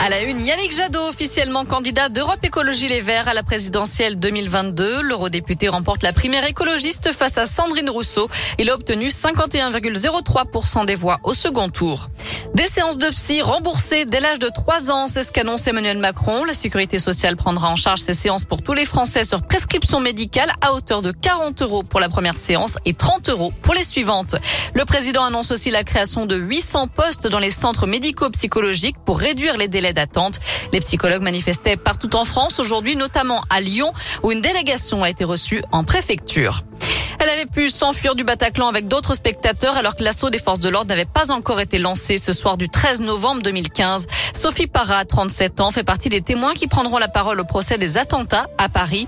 À 0.00 0.08
la 0.08 0.22
une, 0.22 0.40
Yannick 0.46 0.70
Jadot, 0.70 1.08
officiellement 1.08 1.64
candidat 1.64 2.08
d'Europe 2.08 2.38
Écologie 2.44 2.86
Les 2.86 3.00
Verts 3.00 3.26
à 3.26 3.34
la 3.34 3.42
présidentielle 3.42 4.16
2022. 4.16 5.02
L'eurodéputé 5.02 5.68
remporte 5.68 6.04
la 6.04 6.12
primaire 6.12 6.44
écologiste 6.44 7.10
face 7.12 7.36
à 7.36 7.46
Sandrine 7.46 7.90
Rousseau. 7.90 8.28
Il 8.60 8.70
a 8.70 8.74
obtenu 8.74 9.08
51,03% 9.08 10.86
des 10.86 10.94
voix 10.94 11.18
au 11.24 11.34
second 11.34 11.68
tour. 11.68 12.06
Des 12.54 12.68
séances 12.68 12.98
de 12.98 13.08
psy 13.08 13.42
remboursées 13.42 14.04
dès 14.04 14.20
l'âge 14.20 14.38
de 14.38 14.48
3 14.48 14.92
ans, 14.92 15.08
c'est 15.08 15.24
ce 15.24 15.32
qu'annonce 15.32 15.66
Emmanuel 15.66 15.98
Macron. 15.98 16.44
La 16.44 16.54
sécurité 16.54 17.00
sociale 17.00 17.34
prendra 17.36 17.68
en 17.68 17.76
charge 17.76 18.00
ces 18.00 18.14
séances 18.14 18.44
pour 18.44 18.62
tous 18.62 18.74
les 18.74 18.84
Français 18.84 19.24
sur 19.24 19.42
prescription 19.42 19.98
médicale 19.98 20.52
à 20.60 20.74
hauteur 20.74 21.02
de 21.02 21.10
40 21.10 21.62
euros 21.62 21.82
pour 21.82 21.98
la 21.98 22.08
première 22.08 22.36
séance 22.36 22.76
et 22.84 22.92
30 22.92 23.30
euros 23.30 23.52
pour 23.62 23.74
les 23.74 23.84
suivantes. 23.84 24.36
Le 24.74 24.84
président 24.84 25.24
annonce 25.24 25.50
aussi 25.50 25.72
la 25.72 25.82
création 25.82 26.24
de 26.24 26.36
800 26.36 26.86
postes 26.86 27.26
dans 27.26 27.40
les 27.40 27.50
centres 27.50 27.88
médico-psychologiques 27.88 28.96
pour 29.04 29.18
réduire 29.18 29.56
les 29.56 29.66
délais 29.66 29.87
d'attente. 29.92 30.40
Les 30.72 30.80
psychologues 30.80 31.22
manifestaient 31.22 31.76
partout 31.76 32.14
en 32.16 32.24
France 32.24 32.58
aujourd'hui, 32.58 32.96
notamment 32.96 33.42
à 33.50 33.60
Lyon, 33.60 33.92
où 34.22 34.32
une 34.32 34.40
délégation 34.40 35.02
a 35.02 35.10
été 35.10 35.24
reçue 35.24 35.62
en 35.72 35.84
préfecture. 35.84 36.64
Elle 37.28 37.40
avait 37.40 37.46
pu 37.46 37.68
s'enfuir 37.68 38.14
du 38.14 38.24
Bataclan 38.24 38.68
avec 38.68 38.88
d'autres 38.88 39.12
spectateurs 39.12 39.76
alors 39.76 39.96
que 39.96 40.02
l'assaut 40.02 40.30
des 40.30 40.38
forces 40.38 40.60
de 40.60 40.70
l'ordre 40.70 40.88
n'avait 40.88 41.04
pas 41.04 41.30
encore 41.30 41.60
été 41.60 41.76
lancé 41.76 42.16
ce 42.16 42.32
soir 42.32 42.56
du 42.56 42.70
13 42.70 43.02
novembre 43.02 43.42
2015. 43.42 44.06
Sophie 44.32 44.66
Parra, 44.66 45.04
37 45.04 45.60
ans, 45.60 45.70
fait 45.70 45.84
partie 45.84 46.08
des 46.08 46.22
témoins 46.22 46.54
qui 46.54 46.68
prendront 46.68 46.96
la 46.96 47.08
parole 47.08 47.38
au 47.38 47.44
procès 47.44 47.76
des 47.76 47.98
attentats 47.98 48.46
à 48.56 48.70
Paris. 48.70 49.06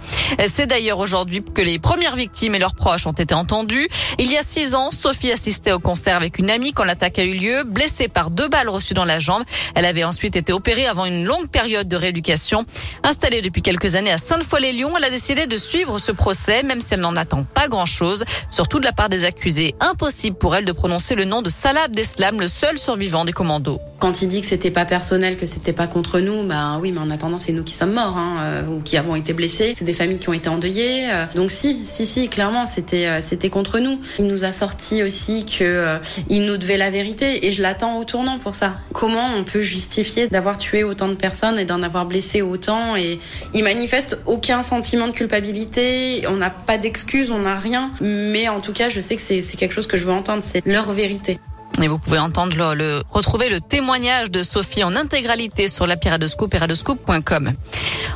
C'est 0.48 0.66
d'ailleurs 0.66 0.98
aujourd'hui 0.98 1.42
que 1.42 1.62
les 1.62 1.78
premières 1.78 2.14
victimes 2.14 2.54
et 2.54 2.58
leurs 2.58 2.74
proches 2.74 3.06
ont 3.06 3.12
été 3.12 3.32
entendus. 3.32 3.88
Il 4.18 4.30
y 4.30 4.36
a 4.36 4.42
six 4.42 4.74
ans, 4.74 4.90
Sophie 4.90 5.32
assistait 5.32 5.72
au 5.72 5.78
concert 5.78 6.16
avec 6.16 6.38
une 6.38 6.50
amie 6.50 6.72
quand 6.72 6.84
l'attaque 6.84 7.18
a 7.18 7.24
eu 7.24 7.32
lieu, 7.32 7.62
blessée 7.64 8.08
par 8.08 8.30
deux 8.30 8.48
balles 8.48 8.68
reçues 8.68 8.92
dans 8.92 9.06
la 9.06 9.18
jambe. 9.18 9.44
Elle 9.74 9.86
avait 9.86 10.04
ensuite 10.04 10.36
été 10.36 10.52
opérée 10.52 10.86
avant 10.86 11.06
une 11.06 11.24
longue 11.24 11.48
période 11.48 11.88
de 11.88 11.96
rééducation. 11.96 12.66
Installée 13.02 13.40
depuis 13.40 13.62
quelques 13.62 13.94
années 13.94 14.12
à 14.12 14.18
Sainte-Foy-les-Lyons, 14.18 14.94
elle 14.98 15.04
a 15.04 15.10
décidé 15.10 15.46
de 15.46 15.56
suivre 15.56 15.98
ce 15.98 16.12
procès, 16.12 16.62
même 16.62 16.82
si 16.82 16.92
elle 16.92 17.00
n'en 17.00 17.16
attend 17.16 17.44
pas 17.44 17.68
grand-chose 17.68 18.09
surtout 18.48 18.80
de 18.80 18.84
la 18.84 18.92
part 18.92 19.08
des 19.08 19.24
accusés. 19.24 19.74
Impossible 19.80 20.36
pour 20.36 20.54
elle 20.56 20.64
de 20.64 20.72
prononcer 20.72 21.14
le 21.14 21.24
nom 21.24 21.42
de 21.42 21.48
Salah 21.48 21.84
Abdeslam, 21.84 22.40
le 22.40 22.46
seul 22.46 22.78
survivant 22.78 23.24
des 23.24 23.32
commandos. 23.32 23.80
Quand 23.98 24.22
il 24.22 24.28
dit 24.28 24.40
que 24.40 24.46
c'était 24.46 24.70
pas 24.70 24.86
personnel, 24.86 25.36
que 25.36 25.44
c'était 25.44 25.74
pas 25.74 25.86
contre 25.86 26.20
nous, 26.20 26.42
bah 26.44 26.78
oui, 26.80 26.90
mais 26.90 27.00
en 27.00 27.10
attendant, 27.10 27.38
c'est 27.38 27.52
nous 27.52 27.64
qui 27.64 27.74
sommes 27.74 27.92
morts 27.92 28.16
hein, 28.16 28.36
euh, 28.40 28.66
ou 28.66 28.80
qui 28.80 28.96
avons 28.96 29.14
été 29.14 29.34
blessés. 29.34 29.74
C'est 29.76 29.84
des 29.84 29.92
familles 29.92 30.18
qui 30.18 30.28
ont 30.30 30.32
été 30.32 30.48
endeuillées. 30.48 31.10
Euh. 31.10 31.26
donc 31.34 31.50
si, 31.50 31.84
si, 31.84 32.06
si, 32.06 32.28
clairement, 32.28 32.64
c'était 32.64 33.06
euh, 33.06 33.20
c'était 33.20 33.50
contre 33.50 33.78
nous. 33.78 34.00
Il 34.18 34.26
nous 34.26 34.44
a 34.44 34.52
sorti 34.52 35.02
aussi 35.02 35.44
que 35.44 35.98
il 36.28 36.46
nous 36.46 36.56
devait 36.56 36.78
la 36.78 36.88
vérité 36.88 37.46
et 37.46 37.52
je 37.52 37.60
l'attends 37.60 37.98
au 37.98 38.04
tournant 38.04 38.38
pour 38.38 38.54
ça. 38.54 38.74
Comment 38.92 39.34
on 39.36 39.44
peut 39.44 39.60
justifier 39.60 40.28
d'avoir 40.28 40.56
tué 40.56 40.82
autant 40.82 41.08
de 41.08 41.14
personnes 41.14 41.58
et 41.58 41.66
d'en 41.66 41.82
avoir 41.82 42.06
blessé 42.06 42.40
autant? 42.40 42.96
Et 42.96 43.20
il 43.52 43.64
manifeste 43.64 44.18
aucun 44.24 44.62
sentiment 44.62 45.08
de 45.08 45.12
culpabilité. 45.12 46.24
On 46.26 46.36
n'a 46.36 46.50
pas 46.50 46.78
d'excuses, 46.78 47.30
on 47.30 47.40
n'a 47.40 47.56
rien 47.56 47.92
mais 48.00 48.48
en 48.48 48.60
tout 48.60 48.72
cas, 48.72 48.88
je 48.88 49.00
sais 49.00 49.16
que 49.16 49.22
c'est 49.22 49.56
quelque 49.56 49.72
chose 49.72 49.86
que 49.86 49.96
je 49.96 50.04
veux 50.04 50.12
entendre, 50.12 50.42
c'est 50.42 50.64
leur 50.66 50.90
vérité. 50.92 51.38
Et 51.80 51.88
vous 51.88 51.98
pouvez 51.98 52.18
entendre 52.18 52.74
le, 52.74 53.02
retrouver 53.10 53.48
le 53.48 53.60
témoignage 53.60 54.30
de 54.30 54.42
Sophie 54.42 54.84
en 54.84 54.96
intégralité 54.96 55.68
sur 55.68 55.86
la 55.86 55.96
Piradoscope, 55.96 56.50
piradoscope.com. 56.50 57.52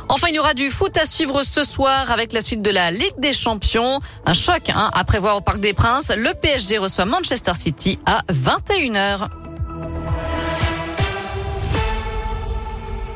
Enfin, 0.09 0.27
il 0.29 0.35
y 0.35 0.39
aura 0.39 0.53
du 0.53 0.69
foot 0.69 0.95
à 0.97 1.05
suivre 1.05 1.41
ce 1.41 1.63
soir 1.63 2.11
avec 2.11 2.33
la 2.33 2.41
suite 2.41 2.61
de 2.61 2.69
la 2.69 2.91
Ligue 2.91 3.17
des 3.17 3.33
Champions. 3.33 3.99
Un 4.25 4.33
choc 4.33 4.69
hein, 4.69 4.91
à 4.93 5.03
prévoir 5.03 5.37
au 5.37 5.41
Parc 5.41 5.59
des 5.59 5.73
Princes. 5.73 6.11
Le 6.15 6.33
PSG 6.33 6.77
reçoit 6.77 7.05
Manchester 7.05 7.53
City 7.55 7.97
à 8.05 8.21
21h. 8.31 9.29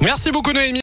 Merci 0.01 0.31
beaucoup 0.31 0.53
Noémie. 0.53 0.77